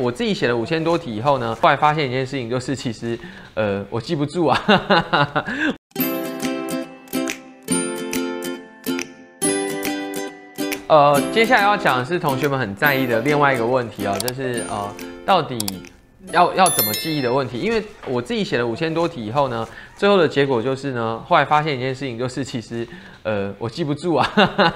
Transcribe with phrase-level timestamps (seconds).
[0.00, 3.18] 我自己写了五千多题以后呢，后来发现一件事情，就是其实
[3.54, 4.62] 呃我记不住啊。
[10.88, 14.90] 呃，接下来要讲的是同学们很在意的另外一个问题啊，就是呃，
[15.26, 15.58] 到底
[16.32, 17.58] 要要怎么记忆的问题。
[17.58, 19.66] 因为我自己写了五千多题以后呢，
[19.96, 22.86] 最后的结果就是呢，后来发现一件事情，就是其实
[23.22, 24.26] 呃，我记不住啊，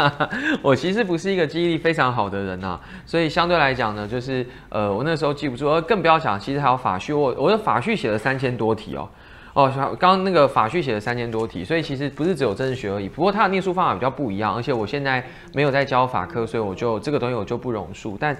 [0.62, 9.08] 我其实不是一个记忆力非常好的人呐，所以相对来讲呢，就是呃，我那时候记不住，而更不要讲，其实还有法序，我我的法序写了三千多题哦。
[9.54, 13.08] 哦，刚刚那个法序写了三千多题，所以其实不是只有政治学而已。
[13.08, 18.16] 不过它的念书方法比较不一样，而且我现在没有在教法科，所以我就这个东西我就不容述。
[18.18, 18.36] 但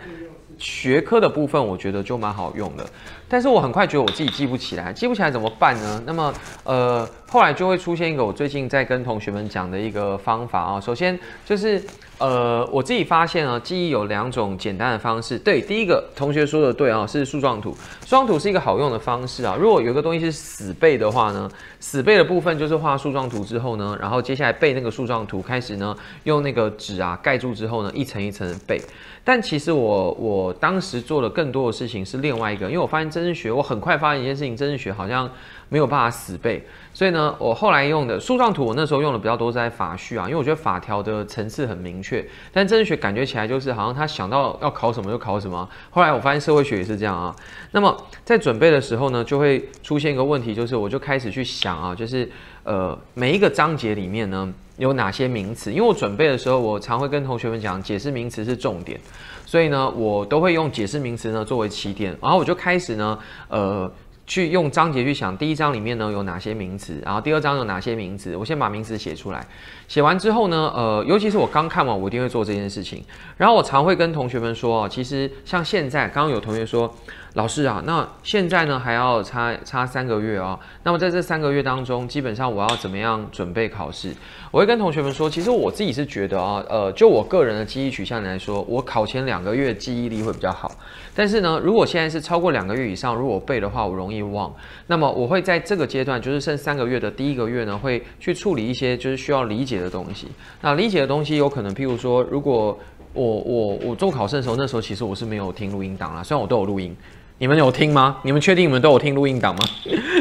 [0.59, 2.89] 学科的部分，我觉得就蛮好用的。
[3.35, 6.01] 但是我很快觉得我自己记不起来，记不起来怎么办呢？
[6.07, 10.81] 那么，呃，后来就会出现一个我最近在跟同学们讲的一个方法啊。
[10.81, 11.83] 首先就是，
[12.19, 15.37] 呃，我自己发现啊，记忆有两种简单的方式。
[15.37, 17.73] 对，第一个同学说的对啊，是树状图。
[18.05, 19.57] 树状图是一个好用的方式啊。
[19.59, 28.81] 如果有一个东西是死背的话呢，死背的部分就是画树状图之后呢，然后接下来背那个树状图，开始呢用那个纸啊盖住之后呢，一层一层的背。
[29.27, 35.31] 但其实我我当时做的更多的事情是另外一个，因为我发现真治学，我很快发现一件事情，真治学好像
[35.69, 45.69] 没有办法死背，所以呢，我后来用的树状图，我那时候用的比较多在法序啊，因为我觉得法条的层次很明确，但真治学感觉起来就是好像他想到要考什么就考什么。
[45.91, 47.35] 后来我发现社会学也是这样啊。
[47.73, 52.31] 那么在准备的时候呢，就会出现一个问题，就是我就开始去想啊，就是
[52.63, 54.53] 呃每一个章节里面呢。
[54.77, 55.73] 有哪些名词？
[55.73, 58.99] 因为我准备的时候，我常会跟同学们讲，解释名词是重点，
[59.47, 63.91] 所以呢，我都会用解释名词呢作为起点，然后我就开始呢，呃，
[64.27, 69.47] 去用章节去想，第一章里面呢有哪些名词，然后第二章有哪些名词，我先把名词写出来。
[69.87, 73.05] 写完之后呢，呃，尤其是我刚看完，我一定会做这件事情。
[73.37, 76.95] 然后我常会跟同学们说啊，其实像现在，刚刚有同学说。
[77.35, 80.57] 老师啊，那现在呢还要差差三个月哦。
[80.85, 84.15] 那么在这三个月当中，基本上我要怎么样准备考试？
[84.53, 90.71] 我会跟同学们说，其实我自己是觉得啊，呃，就我个人的记忆取向来说，我考前两个月记忆力会比较好。
[91.13, 94.55] 但是呢，如果现在是超过两个月以上，如果背的话，我容易忘。
[94.87, 100.29] 那么我会在这个阶段，就是剩三个月的第一个月呢，会去处理一些就是需要理解的东西。
[100.61, 102.79] 那理解的东西有可能，譬如说，如果
[103.13, 106.97] 我我我做考试的时候，那时候其实我是没有听录音档啦，虽然我都有录音。
[107.45, 108.17] 你们有听吗？
[108.23, 109.61] 你们确定你们都有听录音档吗？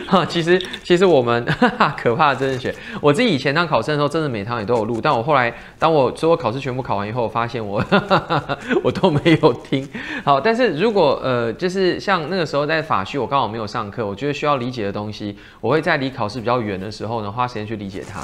[0.06, 1.42] 哈， 其实其实我们
[1.98, 7.82] 可怕的真的学，我自己以前当考生的时候，真的每堂也都有录，但我后来当我所有考试全部考完以后，我发现我
[8.84, 9.88] 我都没有听。
[10.26, 18.20] 好，但是如果呃，就是像那个时候在法序，我刚好没有上课，我觉得需要理解的东西，我会在离考试比较远的时候呢，花时间去理解它。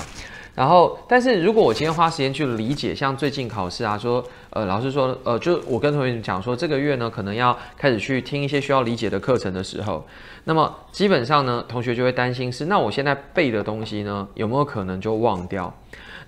[0.60, 10.06] 然后，但是如果我今天花时间去理解，像最近考试啊，说，呃，老师说，呃，就我跟同学讲说，这个月呢，可能要开始去听一些需要理解的课程的时候，
[10.44, 15.74] 那么基本上呢，同学就会担心是，那我现在背的东西呢，有没有可能就忘掉？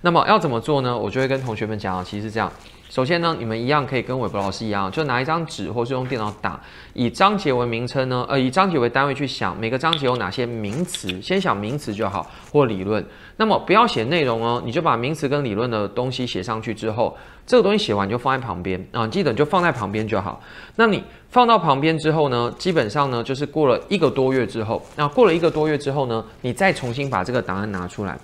[0.02, 0.96] 那么要怎么做呢？
[0.96, 2.52] 我就会跟同学们讲啊，其实是这样。
[2.90, 6.60] 首先呢，你们一样可以跟韦博老师一样，就拿一张纸或是用电脑打，
[6.92, 13.02] 以章节为名称呢，呃，以章节为单位去想每个章节有哪些名词，先想名词就好或理论。
[13.38, 20.42] 那么不要写内容哦，你就把名词跟理论的东西写上去之后，这个东西写完就放在旁边啊，记得就放在旁边就好。
[20.76, 28.18] 那你放到旁边之后呢，基本上呢就是过了一个多月之后，那过了一个多月之后呢，你再重新把这个档案拿出来，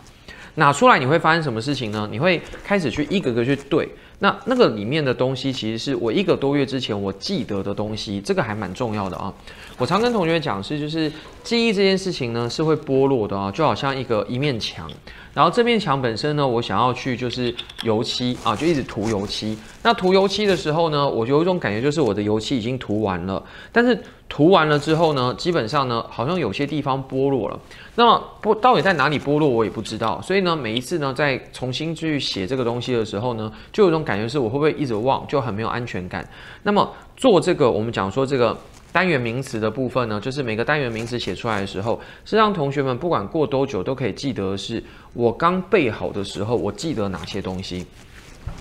[0.59, 2.07] 拿出来你会发生什么事情呢？
[2.11, 3.89] 你会开始去一个个去对。
[4.21, 9.33] 那那个里面的东西，其实是我一个多月之前我记得的东西，这个还蛮重要的啊。
[9.79, 11.11] 我常跟同学讲是，就是
[11.45, 14.91] 记忆这件事情呢是会剥落的啊，就好像一个一面墙。
[15.33, 17.55] 然后这面墙本身呢，我想要去就是
[17.85, 19.57] 油漆啊，就一直涂油漆。
[19.85, 23.41] 那涂油漆的时候呢，我有一种感觉，就是我的油漆已经涂完了。
[23.71, 23.97] 但是
[24.28, 27.59] 涂完了之后呢，基本上呢，好像有些地方剥落了。
[27.94, 30.21] 那么剥到底在哪里剥落，我也不知道。
[30.22, 36.28] 所以呢，每一次呢，在重新去写这个东西的时候呢，就有一种感觉是我会不会一直忘，就很没有安全感。
[36.62, 38.56] 那么做这个，我们讲说这个。
[38.91, 44.82] 单元名词的部分呢，就是每个单元名词写出来的时候，是让同学们不管过多久都可以记得，是
[45.12, 47.85] 我刚背好的时候，我记得哪些东西。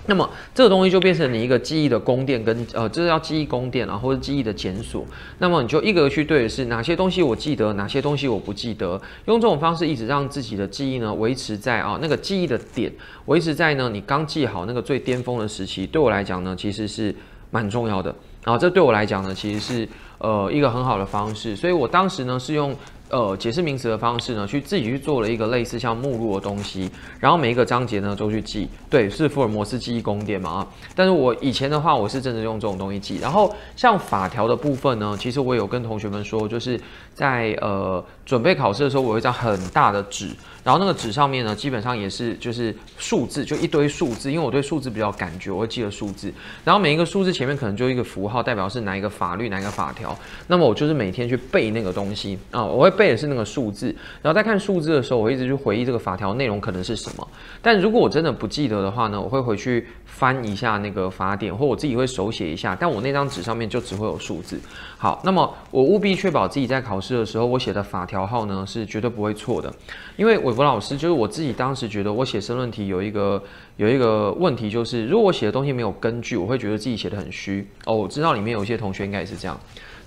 [0.06, 5.06] 那么这个东西就变成你一个记忆的宫殿，跟呃，这是要记忆宫殿啊，或者记忆的检索。
[5.40, 12.92] 那么你就一个去对的是哪些东西我记得，哪些东西我不记得，用这种方式一直让自己的记忆呢维持在啊那个记忆的点，
[13.26, 15.86] 维持在呢你刚记好那个最巅峰的时期。
[15.88, 17.14] 对我来讲呢，其实是
[17.52, 18.14] 蛮重要的。
[18.44, 19.88] 然后这对我来讲呢，其实是。
[20.20, 22.76] 呃一个很好的方式，所以我当时呢是用。
[23.10, 26.90] 呃，解释名词的方式呢，去自己去做了一个类似像目录的东西，
[27.20, 30.68] 然后每一个章节呢都去记，对，是福尔摩斯记忆宫殿嘛啊。
[30.94, 33.18] 但是我以前的话，我是真的用这种东西记。
[33.20, 36.80] 然后像法条的部分呢，其实我有跟同学们说，就是
[37.14, 40.30] 在呃准备考试的时候，我有一张很大的纸。
[40.64, 46.30] 然后那个纸上面呢，基本上也是就是数字，就一堆数字，因为我对数字比较感觉，我会记得数字。
[46.66, 50.14] 然后每一个数字前面可能就一个符号，代表是哪一个法律、哪一个法条。
[50.48, 53.96] 那么我就是每天去背那个东西啊，我会背的是那个数字。
[54.22, 57.26] 然后在看数字的时候，我一直去回忆这个法条内容可能是什么。
[57.62, 62.76] 但如果我真的不记得的话呢，我会回去翻一下那个法典，或我自己会手写一下。
[62.78, 64.60] 但我那张纸上面就只会有数字。
[64.98, 69.74] 好，那么我务必确保自己在考试的时候，我写的法条号呢是绝对不会错的，
[70.18, 70.58] 因为我。
[70.58, 73.40] 吴老师，就是我自己当时觉得我写申论题有一个
[73.76, 77.64] 有一个问题，就是如果我写的东西没有根据，我会觉得自己写的很虚。
[77.86, 79.56] 哦，我知道里面有一些同学应该也是这样，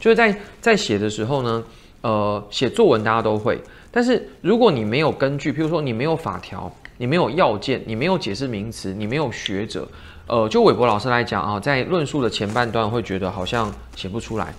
[0.00, 1.62] 就是在在写的时候呢，
[2.02, 3.60] 呃，写作文大家都会，
[3.90, 9.86] 但是如果你没有根据，譬如说你没有法条，你没有要件，你没有解释名词，你没有学者，
[10.26, 14.54] 呃，就韦博老师来讲啊，在论述的前半段会觉得好像写不出来。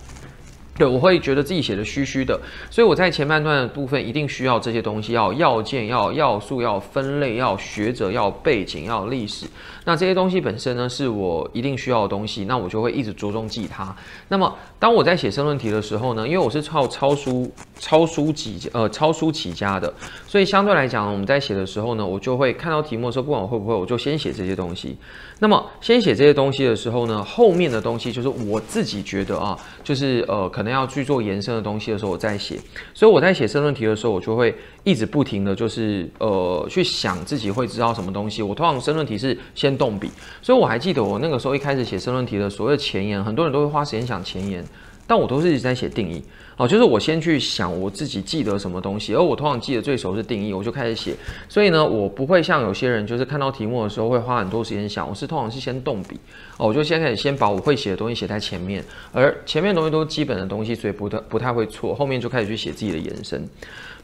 [0.81, 2.41] 对，我会觉得自己写的虚虚的，
[2.71, 9.45] 所以我在前半段的部分一定需要这些东西，要要件，要要素，要分类，要学者，要背景，要历史。
[9.85, 13.95] 那这些东西本身呢，是我一定需要的东西，那我就会一直着重记它。
[14.27, 19.93] 那么当我在写申论题的时候呢，因为我是靠抄书、抄书起呃抄书起家的，
[20.25, 24.97] 所以相对来讲，我们在写的时候呢，我就会看到题目的时候，不管我会不会，我就先写这些东西。
[25.37, 32.57] 那么先写这些东西的时候呢，后面的东西就是我自己觉得啊，就是呃可能要去做延伸的东西的时候，我再写。
[32.93, 38.41] 所以我在写申论题的时候，我就会一直不停的就是呃去想自己会知道什么东西。
[38.41, 40.09] 我通常申论题是先动笔，
[40.41, 44.65] 所以我还记得我那个时候一开始写申论题的所谓前言，很多人都会花时间想前言，
[45.05, 46.23] 但我都是一直在写定义。
[46.57, 51.15] 哦，就是我先去想我自己记得什么东西，而我通常记得最熟是定义，我就开始写。
[51.49, 55.07] 所以呢，我不会像有些人，就是看到题目的时候会花很多时间想。
[55.09, 56.19] 我是通常是先动笔，
[56.57, 61.95] 哦，我就先开始先把我会写的东西写在前面，而前面东西都是基本的东西，所以不太不太会错。
[61.95, 63.47] 后面就开始去写自己的延伸。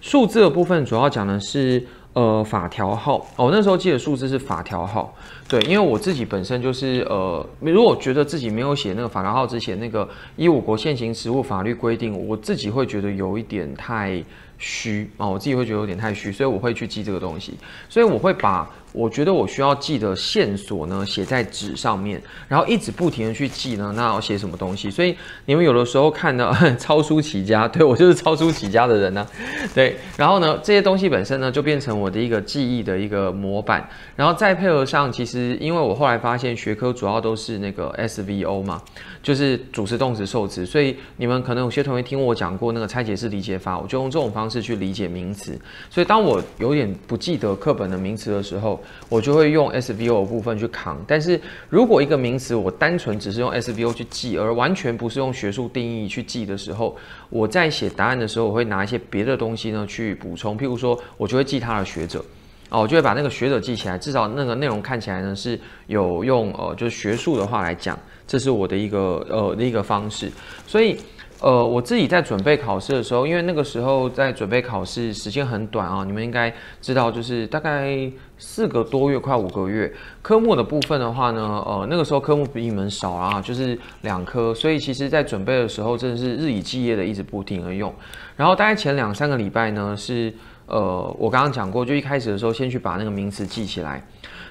[0.01, 1.85] 数字的部分主要讲的是。
[2.17, 5.13] 呃，法条号哦，那时候记的数字是法条号，
[5.47, 14.23] 对，因为我自己本身就是呃，如果觉得自己没有写那个法条号之前，那个以我国现行实务法律规定，我自己会觉得有一点太。
[14.57, 17.53] 虚啊，我自己会觉得有点太虚，所以我会去记这个东西。
[17.89, 23.93] 所以我会把我觉得我需要记的线索呢写在纸上面，然后一直不停的去记呢。
[23.95, 24.89] 那要写什么东西？
[24.89, 25.15] 所以
[25.45, 29.27] 你们有的时候看到 抄书起家，对我就是抄书起家的人呢。
[29.75, 38.81] 对，然后呢这些东西本身呢就变成我的一个记忆的一个模板，然后再配合上，其实因为我后来发现学科主要都是那个 SVO 嘛，
[39.21, 44.46] 就是主词、动词、受词，所以你们可能有些同学听我讲过那个拆解式理解法，我就用这种方。
[44.47, 45.59] 方式去理解名词，
[45.89, 51.03] 所以当我有点不记得课本的名词的时候，我就会用 SVO 部分去扛。
[51.05, 51.37] 但是
[51.69, 56.95] 如果一个名词我单纯只是用 SVO 去记，而完全不是用学术定义去记的时候，
[57.29, 60.57] 我在写答案的时候，我会拿一些别的东西呢去补充。
[60.57, 62.23] 譬如说，我就会记他的学者，
[62.69, 70.31] 哦，我就会把那个学者记起来，至少那个内容看起来呢是有用，呃，就是学术的话来讲，这是我的一个呃的一个方式，
[70.65, 70.97] 所以。
[71.39, 79.93] 呃，我自己在准备考试的时候，因为那个时候在准备考试时间很短啊，你们应该知道，就是大概四个多月，快五个月。
[80.23, 87.93] 科目的部分的话呢，呃，那个时候科目比你们少啊，就是两科，所以其实在准备的时候真的是日以继夜的一直不停的用。
[88.35, 90.33] 然后大概前两三个礼拜呢，是
[90.67, 94.05] 呃，我刚刚讲过，就一开始的时候先去把那个名词记起来，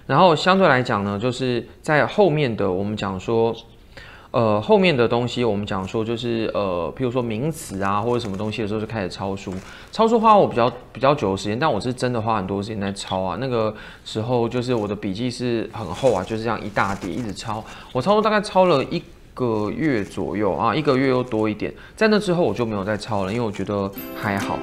[0.07, 3.55] 然后相对来讲呢，就是在后面的我们讲说。
[4.33, 9.51] 呃，后面的东西我们讲说就是呃，譬如说名词啊或者什么东西的时候就开始抄书，
[9.91, 13.39] 抄书花我比较比较久的时间，但我是真的花很多时间在抄啊。
[13.41, 21.73] 那个时候就是我的笔记是很厚啊，就是这样一大叠一直抄，我抄书大概抄了一个月左右啊，一个月又多一点。
[21.95, 24.59] 在那之后我就没有再抄了，因为我觉得还好。